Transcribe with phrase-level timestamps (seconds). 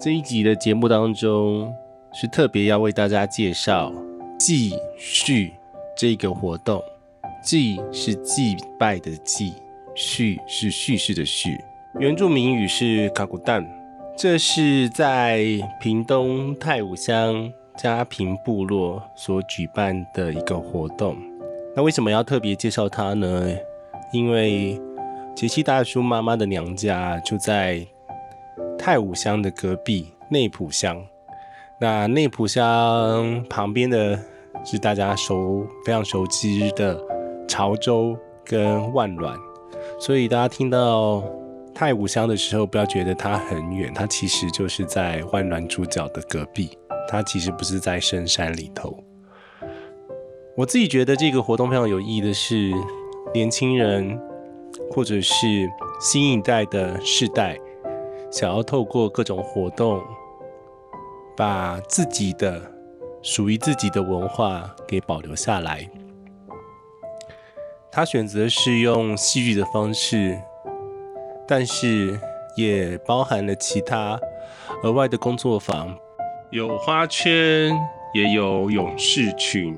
[0.00, 1.74] 这一集的节目当中，
[2.12, 3.92] 是特别要为大家介绍
[4.38, 5.52] 祭叙
[5.96, 6.80] 这个活动。
[7.42, 9.54] 祭是祭拜的祭，
[9.96, 11.58] 叙是叙事的叙。
[11.98, 13.68] 原住民语是卡古蛋，
[14.16, 15.44] 这是在
[15.80, 21.16] 屏东太武乡佳平部落所举办的一个活动。
[21.74, 23.50] 那为什么要特别介绍它呢？
[24.12, 24.80] 因为
[25.34, 27.84] 杰西大叔妈妈的娘家就在
[28.78, 31.04] 太武乡的隔壁内埔乡。
[31.80, 34.18] 那内埔乡旁边的
[34.64, 37.00] 是大家熟非常熟知的
[37.46, 39.38] 潮州跟万峦，
[39.98, 41.22] 所以大家听到
[41.74, 46.76] 太武乡的时候，不要觉得它很远，它其实就是在万峦猪脚的隔壁，
[47.08, 48.98] 它其实不是在深山里头。
[50.56, 52.72] 我自己觉得这个活动非常有意义的是，
[53.32, 54.18] 年轻人
[54.90, 57.56] 或者是新一代的世代，
[58.30, 60.02] 想要透过各种活动，
[61.36, 62.60] 把自己的
[63.22, 65.88] 属于自己的文化给保留下来。
[67.90, 70.38] 他选择是用戏剧的方式，
[71.46, 72.20] 但是
[72.56, 74.20] 也包含了其他
[74.82, 75.96] 额外的工作坊，
[76.50, 77.72] 有花圈，
[78.14, 79.76] 也有勇士群。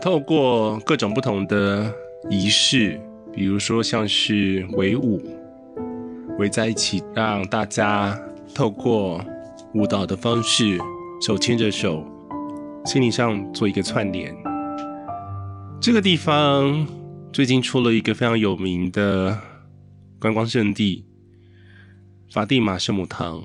[0.00, 1.90] 透过各种不同的
[2.28, 3.00] 仪式，
[3.32, 5.20] 比如说像是围舞，
[6.38, 8.18] 围在一起，让大家
[8.54, 9.24] 透过
[9.74, 10.78] 舞蹈的方式，
[11.20, 12.04] 手牵着手，
[12.84, 14.34] 心灵上做一个串联。
[15.80, 16.86] 这个地方
[17.32, 19.38] 最近出了一个非常有名的
[20.18, 21.04] 观光胜地——
[22.32, 23.42] 法蒂玛圣母堂，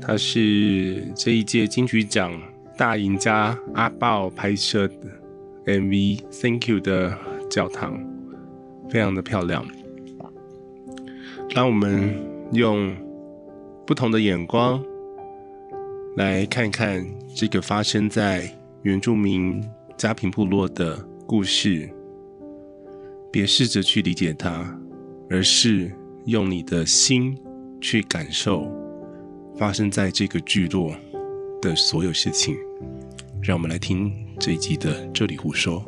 [0.00, 2.32] 它是这一届金曲奖
[2.76, 4.94] 大赢家阿爆拍摄的。
[5.66, 7.14] MV Thank You 的
[7.50, 8.00] 教堂
[8.88, 9.66] 非常的漂亮，
[11.50, 12.14] 让我们
[12.52, 12.94] 用
[13.86, 14.82] 不同的眼光
[16.16, 17.04] 来看看
[17.34, 18.48] 这个发生在
[18.82, 19.62] 原住民
[19.96, 21.88] 佳平部落的故事，
[23.32, 24.78] 别试着去理解它，
[25.30, 25.90] 而是
[26.26, 27.36] 用你的心
[27.80, 28.70] 去感受
[29.56, 30.94] 发生在这个聚落
[31.62, 32.54] 的所有事情。
[33.42, 35.80] 让我们来听这一集的《这里胡说》。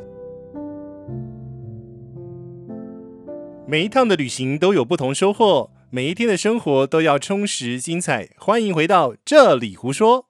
[3.71, 8.31] 每一趟的旅行都有不同收获，每一天的生活都要充实精彩。
[8.37, 10.23] 欢迎回到《这里胡说》。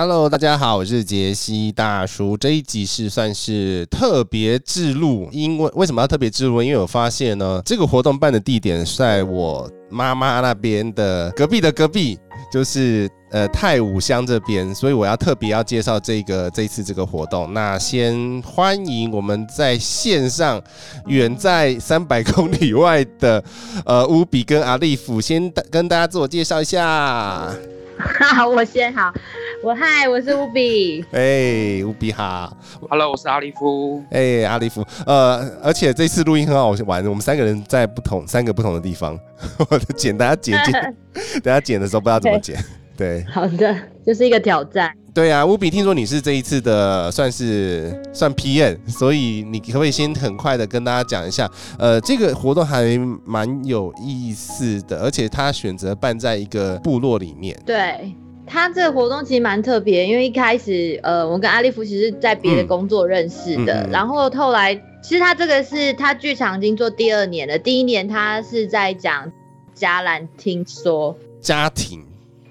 [0.00, 2.36] Hello，大家好，我是杰西大叔。
[2.36, 6.62] 这一集是算是特别制录，因为为什么要特别制录？
[6.62, 12.16] 因为我发现呢，这个活动办的地点在我妈妈那边的隔壁的隔壁，
[12.52, 17.52] 就是呃太武乡这边，所以我要特别要介绍这个这次这个活动。
[17.52, 20.62] 那先欢迎我们在线上
[21.06, 23.42] 远在三百 公里外的
[23.84, 27.52] 呃乌比跟阿利夫，先跟大家自我介绍一下。
[28.36, 29.12] 好，我先好。
[29.60, 31.04] 我嗨，我是乌比。
[31.10, 32.50] 哎，乌比哈。
[32.88, 34.00] Hello，我是阿利夫。
[34.08, 34.86] 哎、欸，阿利夫。
[35.04, 39.18] 呃，而且这次录音很好玩，我们三个人在不同三个不同的地方。
[39.68, 40.94] 我的剪，大家剪剪，
[41.42, 42.56] 等下剪的时候不知道怎么剪。
[42.96, 43.76] 对，好的，
[44.06, 44.92] 就是一个挑战。
[45.12, 51.50] 对啊，乌比，听说你是这一次的算是算 PM，所以你可不可以先很快的跟大家讲一下？
[51.76, 57.58] 呃，这个活动还蛮有意思的，而且他选择办在一个部落里面。
[57.66, 58.14] 对。
[58.48, 69.30] 他这个活动其实蛮特别，因为一开始，呃，我跟阿利夫其实是在别的工作认识的，嗯、然后后来，其实他这个是他剧场已经做第二年了，第一年他是在讲
[69.74, 72.04] 家兰听说家庭，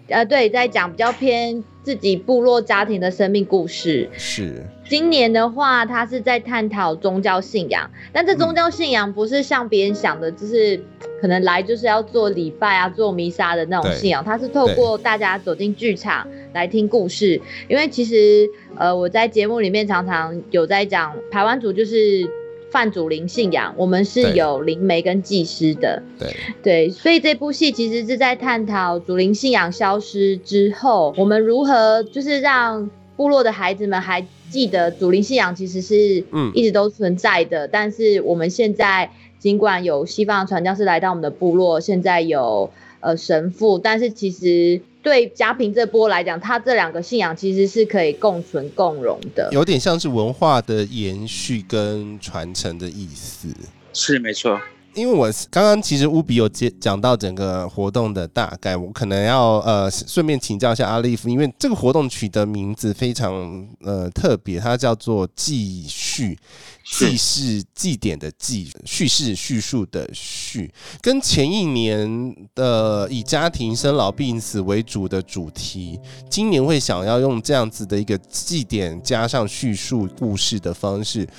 [0.07, 4.09] 呃，对，在讲比较偏自己部落家庭的生命故事。
[4.13, 4.63] 是。
[4.89, 10.81] 今年的话，他是在探讨宗教信仰，但这宗教信仰不是像别人想的，就是
[11.21, 17.41] 可能来就是要做礼拜啊、做弥撒的那种信仰，他是透过大家走进剧场来听故事。
[17.67, 22.29] 因为其实呃，我在节目里面常常有在讲台湾族就是
[22.71, 26.01] 泛祖灵信仰，我们是有灵媒跟祭师的。
[26.17, 36.23] 对对，所以这部戏其实是在探讨祖灵信仰消失之后，我们如何就是让部落的孩子们还记得祖灵信仰其实是
[36.53, 42.71] 一直都存在的，嗯、但是我们现在尽管有西方的传教士来到我们的部落，现在有
[43.01, 53.49] 呃神父，但是其实对嘉平这波来讲，他这两个信仰其实是可以共存共荣的，有点像是文化的延续跟传承的意思。
[53.93, 54.61] 是没错。
[54.97, 66.35] 因为我刚刚其实乌比有接讲到整个活动的大概，我可能要呃顺便请教一下阿利夫，因为这个活动取得名字非常呃特别，它叫做祭叙，
[66.83, 81.29] 祭是祭典的祭，叙事叙述的叙，跟前一年的以家庭生老病死为主的主题，今年会想要用这样子的一个祭典加上叙述故事的方式，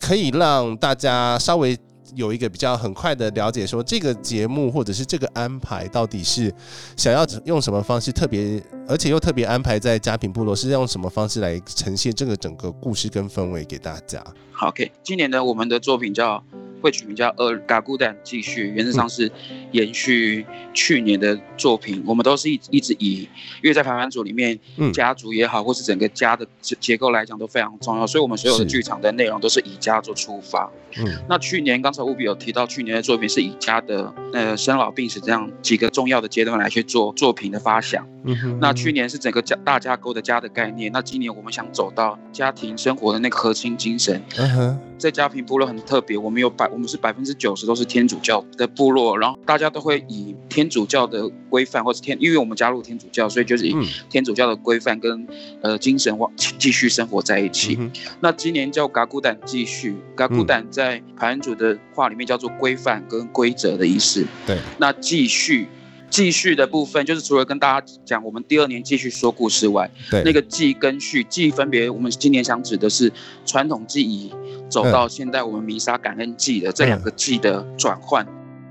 [0.00, 1.78] 可以让大家稍微。
[2.14, 6.52] 有一个比较很快的了解，说这个节目或者是这个安排到底是
[6.96, 14.24] 想要用什么方式特别，而且又特别安排在佳品部落，是用什么方式来呈现这个整个故事跟氛围给大家。
[14.52, 16.42] 好，OK，今年的我们的作品叫。
[16.80, 19.30] 会取名叫《呃嘎咕蛋继续》，原则上是
[19.72, 20.44] 延续
[20.74, 21.98] 去年的作品。
[21.98, 23.28] 嗯、我们都是一一直以，
[23.62, 30.70] 因为在排版组里面，嗯、家族也好，或是整个家的结构来讲都非常重要，所以我们所有的剧场的内容都是以家做出发。
[30.98, 38.06] 嗯，那去年刚才务必有提到，去年的作品是以家的呃生老病死这样几个重要的阶段来去做作品的发想。
[38.24, 44.22] 嗯哼，那去年是整个家大架构的家的概念，那今年我们想走到家庭生活的那个核心精神。
[44.36, 53.74] 嗯哼，在佳平部落很特别，我们有百，我们是百分之九十都是天主教的部落，然后大家都会以天主教的规范，或是天，因为我们加入天主教，所以就是以
[54.10, 55.26] 天主教的规范跟
[55.62, 57.76] 呃精神往继续生活在一起。
[57.80, 64.26] 嗯、那今年叫嘎古蛋继续，嘎古蛋在排湾族的话里面叫做规范跟规则的意思。
[64.46, 65.66] 对，那继续。
[66.10, 73.12] 继续的部分就是除了跟大家讲我们第二年继续说故事外，对，那个继跟续，继分别我们今年想指的是
[73.46, 74.30] 传统记忆
[74.68, 78.26] 走到现在我们弥撒感恩祭的这两个祭的转换。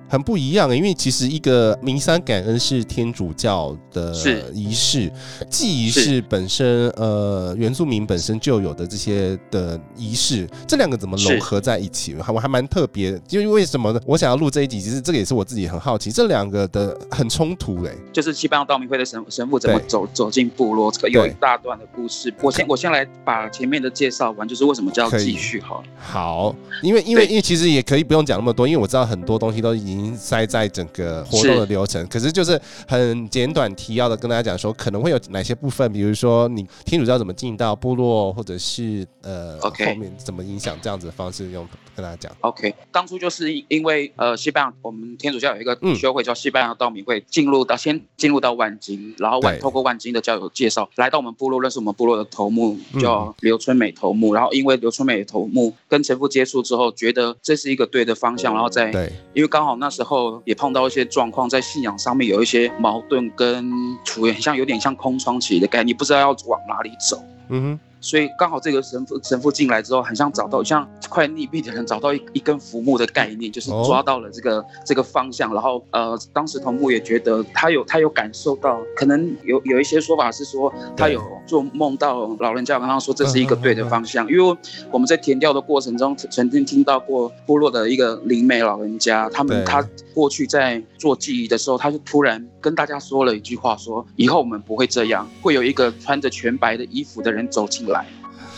[0.10, 4.12] 很不一样，因为其实一个弥撒感恩是天主教的
[4.56, 5.12] 仪式，
[5.52, 12.16] 祭仪式本身，呃，原住民本身就有的这些的仪式，这两个怎么融合在一起？
[12.16, 14.02] 还我还蛮特别，因为为什么呢？
[14.04, 17.96] 我想要录这一集，其实这个也是我自己很好奇，这两个的很冲突嘞。
[18.12, 22.34] 就是西班牙道明会的神神父怎么走走进部落，这个有一大段的故事。
[22.42, 25.84] 我先我先来把前面的介绍完，就是为什么叫继续好。
[26.00, 29.99] 好，因为因为因为其实也可以不用讲那么多，因为我知道很多东西都已经。
[30.16, 39.90] 塞在整个活动的流程，可是就是很简短提要的跟大家讲说，可能会有哪些部分，比如说你天主教怎么进到部落，或者是呃，Okay.
[39.90, 42.32] 后面怎么影响这样子的方式，用跟大家讲。
[42.42, 60.42] OK，当初就是因为呃，西班牙我们天主教有一个修会叫西班牙道明会，进入到先进入到万金，然后万透过万金的教友介绍来到我们部落，认识我们部落的头目叫刘春美头目，然后因为刘春美头目跟神父接触之后，觉得这是一个对的方向，然后再对，因为刚好那时候。
[60.46, 63.72] 也碰到一些状况，在信仰上面有一些矛盾，跟
[64.04, 67.22] 处于像有点像空窗期的概念，你不知道要往哪里走。
[67.50, 67.80] 嗯哼。
[68.02, 75.54] 所以刚好这个神父神父进来之后，很像找到像快溺毙的人找到一一根浮木的概念，就是抓到了这个、哦、这个方向。
[75.54, 84.30] 然后呃，当时头目也觉得他有他有感受到，可能有有一些说法是说他有做梦到老人家跟他说这是一个对的方向。
[84.30, 84.58] 因为
[84.92, 98.06] 我们在填调的过程中曾经听到过部落的一个灵媒老人家，他们他过去在做记忆的时候，他就突然跟大家说了一句话，说以后我们不会这样，会有一个穿着全白的衣服的人走进来。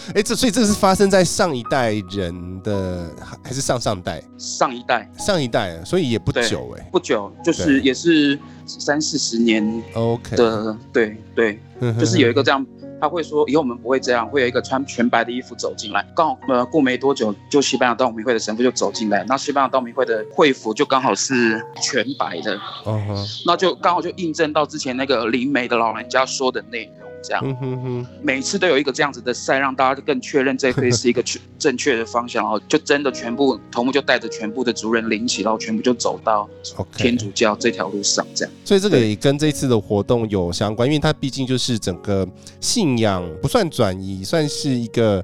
[0.08, 3.08] 哎、欸，这所以这是发生在上一代人的，
[3.44, 4.22] 还是上上代？
[4.36, 9.84] 上一代，上一代，所以也不久哎、欸，不久，就是也是三四十年。
[9.94, 11.60] OK，的对对，
[12.00, 12.66] 就是有一个这样，
[13.00, 16.04] 他会说以后我们不会这样，会有一个穿全白的衣服走进来。
[16.16, 22.56] 刚好呃过没多久，就西班牙道明会的神父就走进来，那西班牙道明会的会服就刚好是全白的。
[22.86, 23.44] 哦、uh-huh.
[23.46, 27.01] 那就刚好就印证到之前那个灵媒的老人家说的内容。
[27.24, 36.50] 这样，嗯、哼哼每次都有一个这样子的赛，让大家就更确认这会是一个确 正确的方向，然后就真的全部头目就带着全部的族人领起，然后全部就走到
[36.96, 38.54] 天主教这条路上，这样。
[38.66, 42.28] 所以这个也跟这次的活动有相关，因为它毕竟就是整个
[42.60, 45.24] 信仰不算转移，算是一个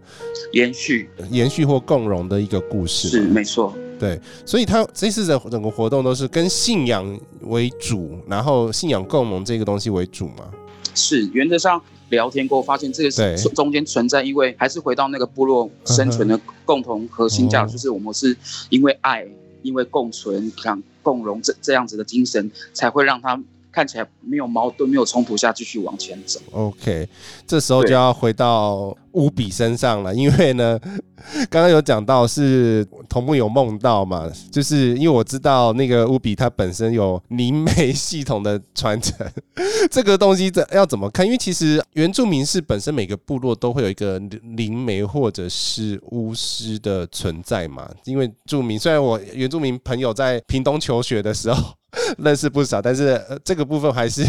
[0.54, 3.08] 延续、延续或共融的一个故事。
[3.10, 4.20] 是没错，对。
[4.46, 10.50] 所以他这次的整个活动都是跟信仰为主，然后信仰共融这个东西为主嘛。
[10.98, 18.36] 是，原则上聊天过后发现这个是中间存在，因为还是回到那个部落生存的共同核心价值，就是我们是
[18.70, 19.28] 因为爱，
[19.62, 23.40] 因为共存、想共荣这这样子的精神，才会让他
[23.78, 26.40] 看起来没有矛盾、没有冲突下继续往前走。
[26.52, 27.08] OK，
[27.46, 30.80] 这时候就要回到乌比身上了，因为呢，
[31.48, 39.16] 刚刚有讲到是同步有梦到嘛，就是因为我知道那个乌比它本身有灵媒系统的传承，
[39.92, 41.24] 这个东西这要怎么看？
[41.24, 44.18] 因为其实原住民是本身每个部落都会有一个
[44.56, 51.76] 灵媒或者是巫师的存在嘛，因为住民虽然我原住民朋友在屏东求学的时候
[52.18, 54.24] 认识不少，但是这个部分还是。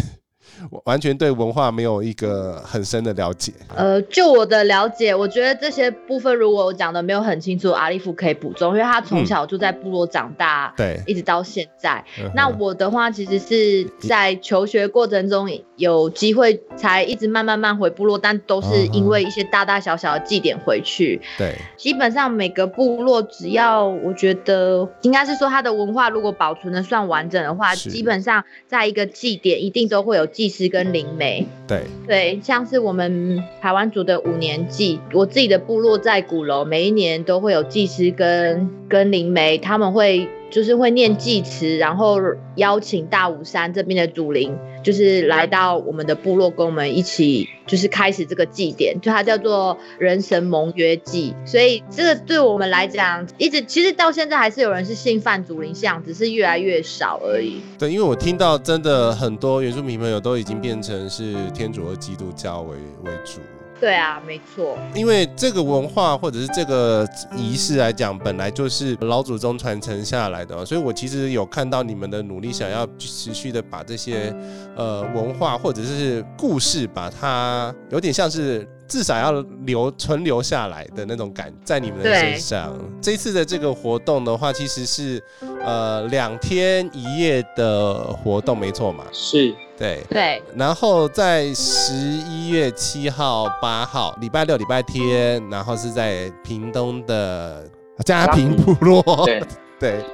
[0.85, 3.53] 完全对文化没有一个很深的了解。
[3.77, 12.05] 呃，就我的了解，我觉得这些部分如果我讲的没有很清楚，阿利夫可以补充，因为他从小就在部落长大，对、嗯，一直到现在。
[12.35, 21.21] 那我的话，其实是在求学过程中有机会才一直慢慢慢回部落，但都是因为一些大大小小的祭典回去。
[21.39, 30.48] 对，基本上每个部落只要我觉得应该是说他的文化如果保存的算完整的话，基本上在一个祭典一定都会有祭。
[30.49, 40.29] 祭司跟灵媒，对对，像是我们台湾族的五年祭，我自己的部落在鼓楼，每一年都会有祭师跟跟灵媒，他们会。
[40.51, 42.17] 就是会念祭词，然后
[42.55, 44.57] 邀请大武山这边的祖灵，
[44.89, 51.35] 就是来到我们的部落，跟我们一起，就是开始这个祭典，就它叫做人神盟约祭。
[51.45, 57.61] 所以这个对我们来讲，一直其实到现在还是有人是信泛祖灵像，只是越来越少而已。
[57.79, 63.41] 对，因为我听到真的很多原住民朋友都已经变成是天主和基督教为为主。
[63.81, 64.77] 对啊，没错。
[64.95, 67.07] 因为这个文化或者是这个
[67.37, 74.35] 仪式来讲，本来就是老祖宗传承下来的，所以我其实有看到你们的努力，想要持续的把这些
[74.77, 79.33] 呃文化或者是故事，把它有点像是至少要
[79.67, 82.75] 留存留下来的那种感，在你们的身上。
[83.01, 85.23] 这次的这个活动的话，其实是
[85.63, 89.05] 呃两天一夜的活动，没错嘛？
[89.13, 89.55] 是。
[89.77, 97.65] 对对，然后在十一月七号、八号，礼拜六、礼拜天，然后是在屏东的
[98.05, 99.01] 嘉平部落。
[99.25, 99.41] 对
[99.79, 100.05] 对，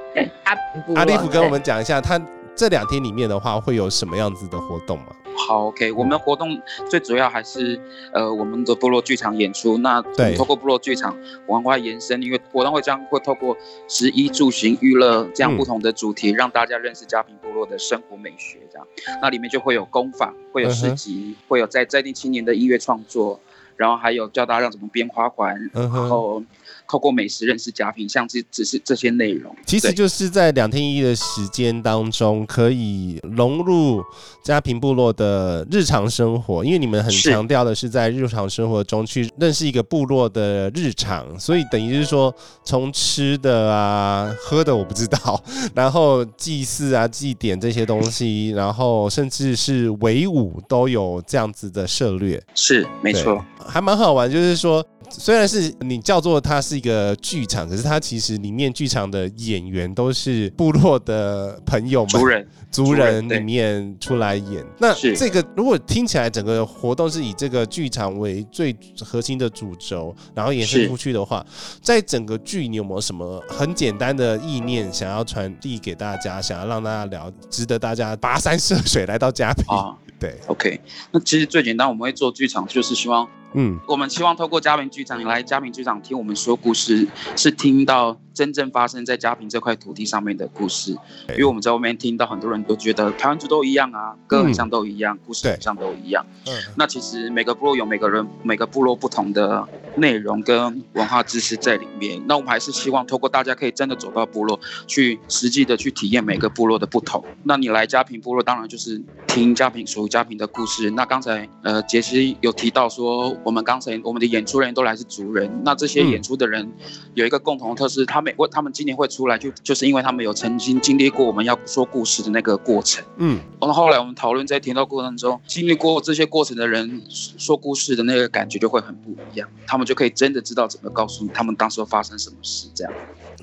[0.93, 2.21] 阿利夫跟我们讲一下，他
[2.55, 5.05] 这两天里面的话会有什么样子的活动吗？
[5.35, 7.79] 好，OK，我们活动最主要还是
[8.13, 9.77] 呃我们的部落剧场演出。
[9.77, 13.55] 那对透过部落剧场往外延伸，因为活动会将会透过
[13.87, 18.59] 食衣住行娱乐这样不同的主题，嗯、让大家认识嘉平部落的生活美学。
[18.71, 18.87] 这样，
[19.21, 23.39] 那里面就会有工坊，会有市集，嗯、会有在在地青年的音乐创作，
[23.75, 26.43] 然后还有教大家让怎么编花环，嗯、然后。
[26.87, 34.03] 透过美食认识佳平，像这只是这些内容，其实就是在两天一夜的时间当中，可以融入
[34.43, 36.63] 家平部落的日常生活。
[36.63, 42.31] 因为你们很强调的是在日常生活中去认识一个部落的日常，所以等于是说，
[42.63, 52.39] 从吃的啊、喝的我不知道， 然后祭祀啊、祭典这些东西，然后甚至是围舞都有这样子的涉略。
[52.53, 54.85] 是，没错，还蛮好玩，就是说。
[55.07, 64.65] 虽然是你叫做它是一个剧场，可是它其实里面剧场的演员都是部落的朋友们，族人，族人里面出来演。
[64.79, 71.45] 那这个如果听起来整个活动是以这个剧场为最核心的主轴，然后延伸出去的话，
[71.83, 79.65] 在整个剧你有没有什么很简单的意念想要传递给大家，想要让大家聊，值得大家跋山涉水来到嘉平？
[79.67, 80.81] 啊，对，OK。
[81.11, 83.29] 那其实最简单，我们会做剧场，就是希望。
[83.55, 90.91] 嗯，我们希望透过嘉明局长，来嘉明局长听我们说故事，是听到真正发生在嘉平这块土地上面的故事。
[91.29, 96.23] 因为我们在外面听到很多人都觉得台湾族都一样啊，歌很像都一样，故事很像都一样。
[96.45, 102.21] 嗯，那其实每个部落有每个人每个部落不同的内容跟文化知识在里面。
[102.27, 107.23] 那我们还是希望透过大家可以真的走到部落去，实际的去体验每个部落的不同。
[107.43, 110.91] 那你来嘉平部落，当然就是听嘉平属于嘉平的故事。
[110.91, 113.35] 那刚才呃杰西有提到说。
[113.45, 116.67] 我们刚才我们的演出人都来自族人，那这些演出的人
[117.13, 123.03] 有一个共同的特色，他们为他们今年会出来，就就是因为他们有曾经经历过我们要说故事的那个过程。
[123.17, 132.93] 嗯，然后后来我们讨论在听到过程中，经历过这些过程的人说故事的那个感觉就会很不一样，他们就可以真的知道怎么告诉你他们当时发生什么事这样。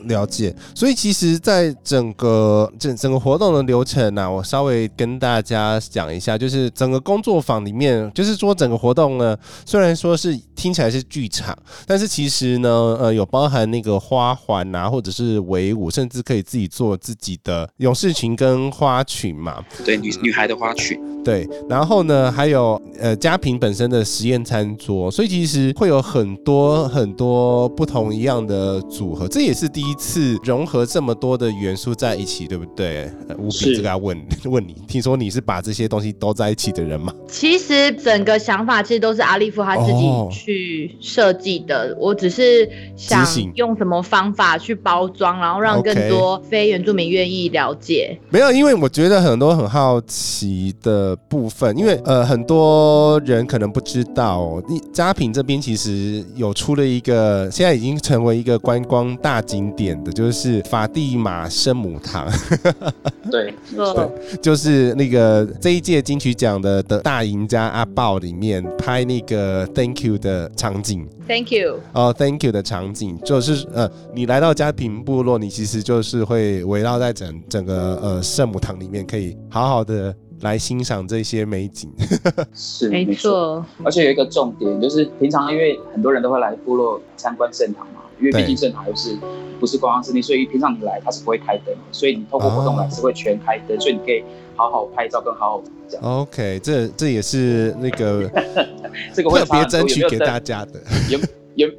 [0.06, 19.62] 了解，所以其实，在整个整整个活动的流程呢、啊，我稍微跟大家讲一下，就是整个工作坊里面，就是说整个活动呢，虽然说是听起来是剧场，但是其实呢，呃，有包含那个花环啊，或者是围舞，甚至可以自己做自己的勇士裙跟花裙嘛。
[19.84, 20.98] 对，女女孩的花裙。
[21.22, 33.10] 对，然后呢，还有呃，家平本身的实验餐桌，所以其实会有很很多很多不同一样的组合，这也是第一次融合这么多的元素在一起，对不对？
[33.36, 37.12] 无比这个要问 问你，听说你是把这些东西都在一起的人吗？
[37.28, 43.26] 其实整个想法其实都是阿利夫他自己去设计的，哦、我只是想
[43.56, 48.16] 用什么方法去包装，然后让更多非原住民愿意了解。
[48.30, 62.30] 没有，因为我觉得很多很好奇的部分，因为呃很多人可能不知道，你佳平这边其实有出了一个，现在已经成为一个观光大景点的，就是法蒂玛圣母堂。
[63.30, 71.06] 对，对，就是那个这一届金曲奖的的大赢家阿豹里面拍那个 Thank You 的场景。
[71.26, 71.78] Thank you。
[71.92, 81.90] 哦，Thank you 的场景就是呃，你来到佳平部落，你其实就是会围绕在整整个呃圣母堂里面，可以好好的来欣赏这些美景。
[82.54, 83.64] 是，没错。
[83.84, 89.16] 而且有一个重点，就是平常因为很多人都会来部落参观圣堂嘛，因为毕竟圣堂又是
[89.60, 94.22] 不是观光胜地，所以平常你来它是不会开灯，所以你透过活动来是会全开灯，哦、所以你可以
[94.56, 96.00] 好好拍照跟好好讲。
[96.02, 98.28] OK，这这也是那个
[99.14, 100.80] 这个特别争取给大家的。
[101.10, 101.24] 有 有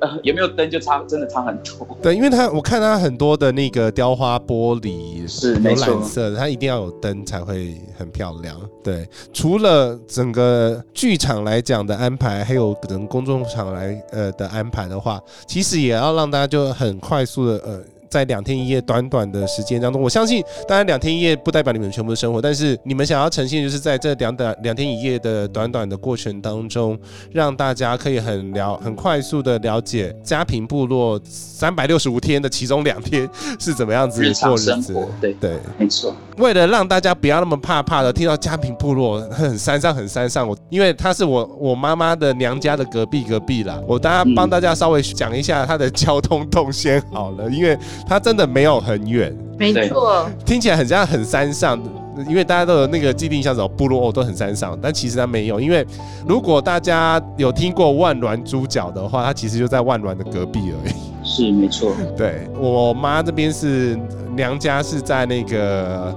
[0.02, 1.88] 呃有没有灯就差真的差很多。
[2.02, 8.56] 对，因为它我看它很多的那个雕花玻璃是有蓝色的，它一定要有灯才会很漂亮。
[8.84, 17.82] 对，除了整个剧场来讲的安排，还有可能公众场来呃的安排的话，其实也要让大家就很快速的呃。
[18.14, 26.96] 在两天一夜短短的时间当中，我相信，当然两天一夜不代表你们全部的生活，但是你们想要呈现，就是在这两短两天一夜的短短的过程当中，
[27.32, 33.28] 让大家可以很了很快速的了解家庭部落三百六十五天的其中两天
[33.60, 34.96] 是怎么样子过日子。
[35.20, 36.16] 对对，没错。
[36.38, 47.76] 为了让大家不要那么怕怕的听到家庭部落很山上很山上，我因为他是我我妈妈的娘家的隔壁隔壁啦，我大家帮大家稍微讲一下他的交通动线好了，因为。
[48.08, 51.82] 它真的没有很远，没错，听起来很像很山上，
[52.28, 55.60] 因为大家都有那个既定印象，走部落哦都很山上，但其实它没有。
[55.60, 55.86] 因为
[56.28, 60.94] 如果大家有听过万峦猪脚的话，它其实就在万峦的隔壁而已。
[61.26, 63.98] 是没错，对我妈这边是
[64.36, 66.14] 娘家是在那个，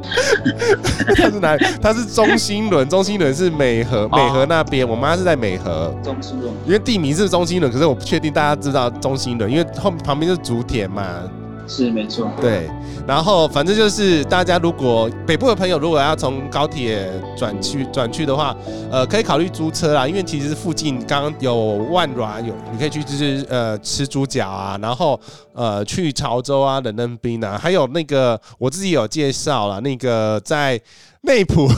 [1.14, 1.64] 她是哪里？
[1.80, 5.94] 她是中心仑，中心仑是美和美和那边，我妈是在美和。
[6.02, 11.22] 中心仑，因为地名是中心仑，可是我不确定大家知道中心仑，因为后旁边是竹田嘛。
[11.68, 12.68] 是没错，对，
[13.06, 18.56] 然后反正就是大家如果北部的朋友如果要从高铁转去转去的话，
[18.90, 21.56] 呃，可以考虑租车啦，因为其实附近刚刚有
[21.90, 25.20] 万软有，你可以去就是呃吃猪脚啊，然后
[25.52, 30.80] 呃去潮州啊、冷嫩冰啊，还有那个我自己有介绍了，那个在。
[31.26, 31.68] 内埔，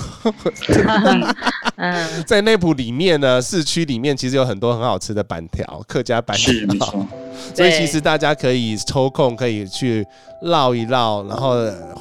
[2.27, 7.07] 在内埔里面呢，市区里面其实有很多很好吃的板条，客家板条，
[7.55, 10.07] 所以其实大家可以抽空可以去
[10.43, 11.57] 绕一绕，然后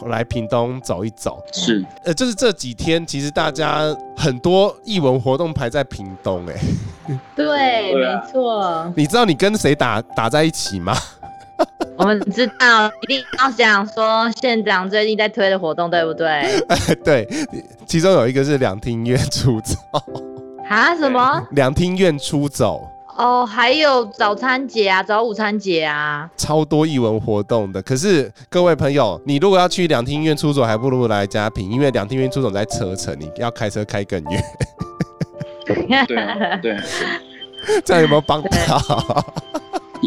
[0.08, 1.42] 来屏东走一走。
[1.54, 6.56] 是，呃，就是这几天其实大家很多艺文活动排在屏东，哎，
[7.34, 8.94] 对，没错。
[8.96, 10.94] 你知道你跟谁打打在一起吗？
[11.98, 16.44] 我们知道，一定要讲说县长最近在推的活动，对不对？
[17.04, 17.28] 对，
[17.88, 19.76] 其中有一个是两厅院出走。
[20.70, 20.96] 啊？
[20.96, 21.42] 什么？
[21.52, 22.88] 两厅院出走？
[23.18, 27.82] 哦，还有早餐节啊，早午餐节啊，超多艺文活动的。
[27.82, 34.44] 可是各位朋友，你如果要去两厅院出走，还不如来嘉平，因为两厅院出走在车程，你要开车开更远。
[36.06, 36.78] 对啊，对，
[37.84, 39.26] 这样有没有帮到？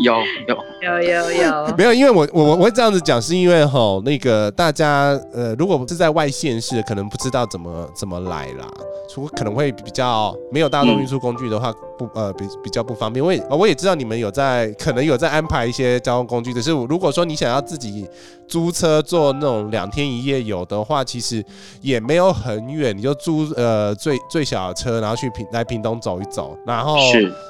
[0.03, 0.15] 有
[0.49, 0.57] 有。
[0.81, 8.67] 有有 有， 没有，因为我我我会这样子讲，是因为吼那个大家呃，如果是在外县市，可能不知道怎么怎么来啦，
[9.09, 11.71] 除可能会比较没有大众运输工具的话，
[12.09, 13.25] 不呃比比较不方便。
[13.25, 18.09] 我也我也知道你们有在可能有在安排一些交通工具，只是如果说你想要自己
[18.49, 21.45] 租车做那种两天一夜游的话，其实
[21.81, 26.97] 也没有很远，你就租呃最最小的车，然后去平来屏东走一走，然后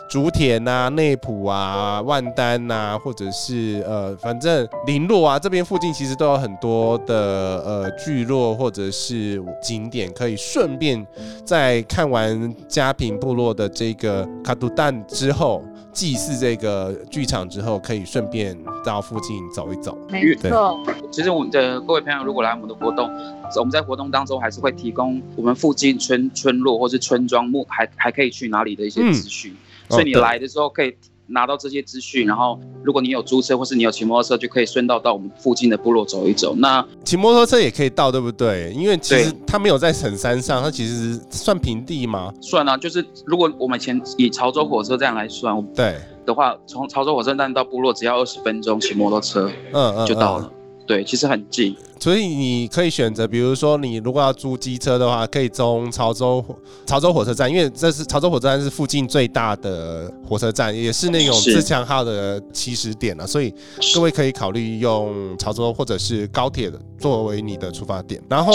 [0.09, 2.25] 竹田啊、内埔啊、万。
[2.35, 11.05] 丹呐、啊，或者是呃，反正林落啊，这边附近其实都有很多的呃聚落或者是景点，可以顺便
[11.45, 19.97] 在看完家平部落的这个卡杜旦之后，祭祀这个剧场之后，可以顺便到附近走一走。
[20.11, 20.79] 没错，
[21.11, 23.11] 其实我们的各位朋友如果来我们的活动，
[23.57, 30.97] 我们在活动当中还是会提供我们附近村村落或是村庄目还还可以去哪里的一些资讯，嗯、所以你来的时候可以。
[31.31, 36.55] 拿到这些资讯，然后如果你有租车或是你有骑摩托车，就可以顺道到我们附近的部落走一走。
[36.57, 38.73] 那骑摩托车也可以到，对不对？
[38.75, 42.33] 因为其实它没有在省山上，它其实算平地吗？
[42.41, 45.97] 算啊，就是如果我们前以潮州火车站来算，对。
[46.27, 50.53] 的话，从潮州火车站到部落只要二十分钟，骑摩托车，嗯嗯，就到了。
[50.87, 56.43] 对，其实很近，所以你可以选择，比如说你如果要租机车的话，可以从潮州
[56.87, 63.55] 潮州火车站，因为这是潮州火车站是附近最大的火车站，也是那种自强号的起始点了，所以
[63.95, 68.19] 各位可以考虑用潮州或者是高铁作为你的出发点。
[68.31, 68.53] 然后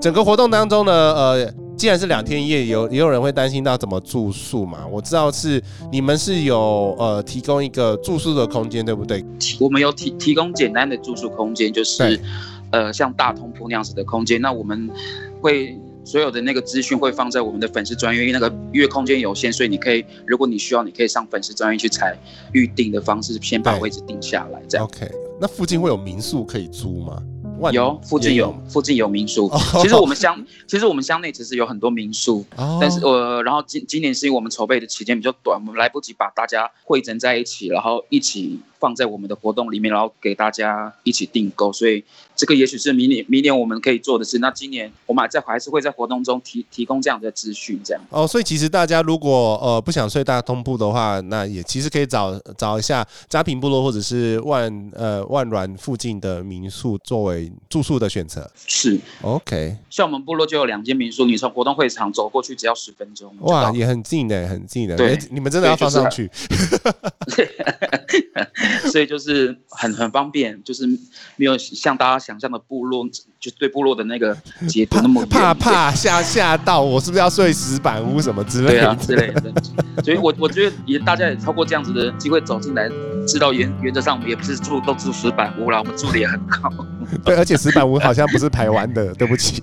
[0.00, 1.54] 整个活动当中呢，呃。
[1.80, 4.86] 既然是两天一夜，有也有人会担心到怎么住宿嘛？
[4.86, 5.58] 我知道是
[5.90, 9.24] 你们是有呃提供一个住宿的空间，对不对？
[9.58, 12.20] 我们有提提供简单的住宿空间，就是
[12.70, 14.40] 呃像大通铺那样子的空间。
[14.40, 14.90] 那我们
[15.40, 22.16] 会所有的那个资讯会放在我们的粉丝专页，因为那个因为空间有限，所以你可以如果你需要，你可以上粉丝专页去采
[22.52, 24.60] 预定的方式，先把位置定下来。
[24.68, 24.86] 这样。
[24.86, 27.22] OK，那附近会有民宿可以租吗？
[27.72, 38.58] 有附近有，有附近有民宿，哦、其实我们乡其实我们乡内其实有很多民宿，哦、但是呃，然后今今年是因为我们筹备的期间比较短，我们来不及把大家汇整在一起，然后一起。
[38.80, 42.02] 放在我们的活动里面，然后给大家一起订购，所以
[42.34, 44.38] 这个也许是明年明年我们可以做的事。
[44.38, 48.02] 那今年我们还在还是会在活动中提提供这样的资讯，这样。
[48.08, 58.50] 哦，所以其实大家如果呃不想睡大通铺的话，那也其实可以找找一下家平部落或者是万呃万峦附近的民宿作为住宿的选择。
[58.66, 59.76] 是，OK。
[59.90, 63.34] 像我们部落就有两间民宿，你从活动会场走过去只要十分钟。
[63.40, 64.96] 哇，也很近的，很近的。
[64.96, 66.30] 对，你们真的要放上去。
[68.90, 70.86] 所以就是很很方便，就是
[71.36, 73.06] 没有像大家想象的部落，
[73.38, 74.36] 就对部落的那个
[74.68, 78.78] 节奏那么 怕怕吓吓到我，是不是要睡石板屋什么之类的？
[78.78, 79.52] 对啊，之类的。
[80.04, 82.88] 所以我我觉得也大家也透过这样子的机会走进来，
[83.26, 86.70] 知道原原则上我们也不是住都住石板屋啦，我们住的也很好。
[87.24, 89.62] 对，而且石板屋好像不是台湾的，对不起。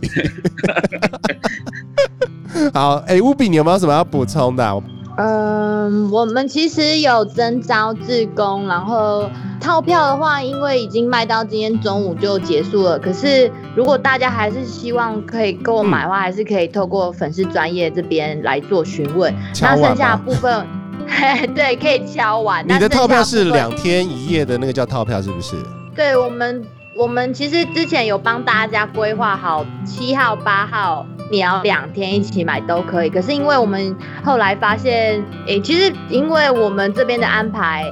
[2.74, 4.84] 好，哎、欸，乌比，你有没有什么要补充的？
[5.18, 9.28] 嗯，我们其实有征招志工，然后
[9.60, 13.00] 套票的话，因为已经卖到今天中午就结束了。
[13.00, 19.34] 可是如果大家还是希望可以购买的话，还是可以透过粉丝专业这边来做询问。
[19.60, 20.68] 那剩下的部分，
[21.56, 22.64] 对，可以敲完。
[22.68, 25.56] 你的套票是两天一夜的那个叫套票是不是？
[25.96, 26.64] 对，我们
[26.98, 31.06] 我们其实之前有帮大家规划好七号、八号。
[31.30, 37.84] 你要两天一起买都可以，可是因为我们后来发现，诶、欸，其实因为我们这边的安排，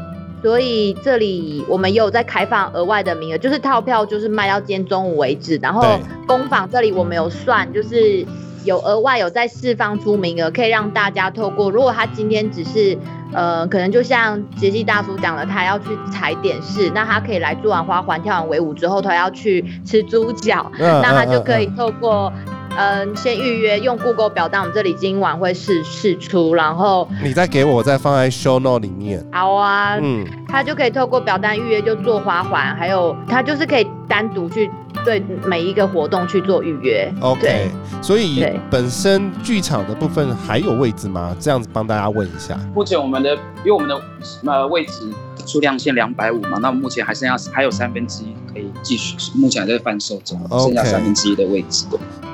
[0.41, 5.59] 所以这里我们有在开放额外的名额，就是套票就是卖到今天中午为止。
[5.61, 8.25] 然后工坊这里我们有算，就是
[8.65, 12.97] 有额外有在释放出名额，可以让大家透过，如果他今天只是
[13.31, 22.31] 呃，可能就像杰西大叔讲的，他要去踩点式，那他可以来做完花环、跳完围舞之后，他要去吃猪脚，那他就可以透过。
[22.77, 29.25] 嗯，先预约用 Google 表单，我们这里今晚会试试出，然后你再给我，再放在 Show Note 里面。
[29.31, 34.69] 好啊，嗯，他就可以透过表单预约就做花环，还有他就是可以单独去
[35.03, 37.09] 对每一个活动去做预约。
[37.21, 37.69] OK，
[38.01, 41.35] 所以本身剧场的部分还有位置吗？
[41.39, 42.57] 这样子帮大家问一下。
[42.73, 43.33] 目前我们的，
[43.63, 44.01] 因为我们的
[44.45, 45.09] 呃位置
[45.45, 51.85] 数量限两百五嘛，那目前还剩下还有三分之一可以继续，目前还在贩售中.剩下三分之一的位置。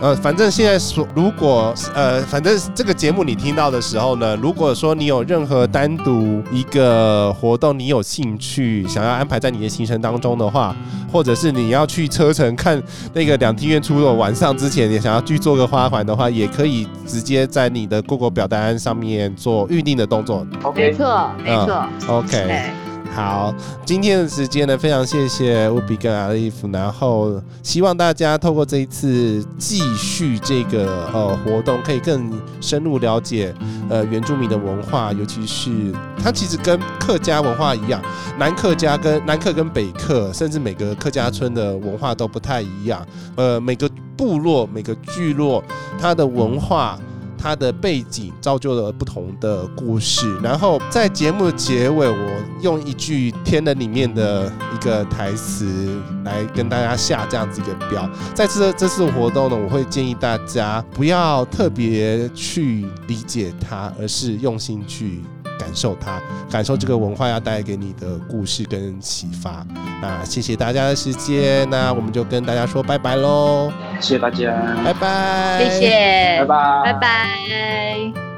[0.01, 10.75] 呃，反正现在说，如果呃，反正这个节目你听到的时候呢，如果说你有任何单独一个活动，你有兴趣想要安排在你的行程当中的话，
[11.11, 12.81] 或者是你要去车城看
[13.13, 20.45] 那个两厅院出的晚上之前，也想要去做个花环的话，也可以直接在你的 Google 表单上面做预定的动作。
[20.63, 21.87] OK，没错，没错。
[22.07, 22.80] OK。
[23.13, 23.53] 好，
[23.85, 33.53] 今天的时间呢，非常谢谢乌比跟阿利夫，然后希望大家透过这一次继续这个呃活动，可以更深入了解
[33.89, 35.93] 呃原住民的文化，尤其是
[36.23, 38.01] 它其实跟客家文化一样，
[38.39, 45.61] 南客家跟南客跟北客，甚至每个客家村的文化都不太一样，呃每个部落每个聚落
[45.99, 46.97] 它的文化。
[47.41, 58.07] 他的背景造就了不同的故事，然后在节目的结尾，我用一句《天人》里面的一个台词来跟大家下这样子一个标。
[58.35, 65.23] 在这这次活动呢，我会建议大家不要特别去理解它，而是用心去。
[65.61, 66.19] 感受它，
[66.49, 69.63] 感受这个文化要带给你的故事跟启发。
[70.01, 73.71] 那谢谢大家的时间，那我们就跟大家说拜拜喽。
[73.99, 74.51] 谢谢大家，
[74.83, 78.30] 拜拜，谢谢，拜拜，拜拜。